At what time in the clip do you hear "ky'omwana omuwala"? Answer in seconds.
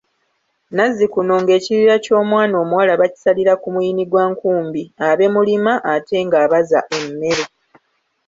2.05-2.93